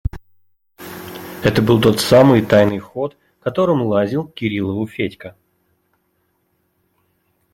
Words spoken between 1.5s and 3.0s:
был тот самый тайный